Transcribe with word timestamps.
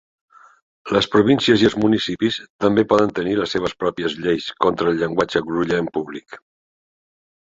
Les 0.95 1.07
províncies 1.15 1.63
i 1.65 1.67
els 1.69 1.75
municipis 1.81 2.37
també 2.65 2.85
poden 2.93 3.13
tenir 3.19 3.35
les 3.41 3.53
seves 3.55 3.75
pròpies 3.83 4.15
lleis 4.23 4.47
contra 4.67 4.91
el 4.93 4.97
llenguatge 5.03 5.43
groller 5.51 5.77
en 5.83 5.91
públic. 5.99 6.41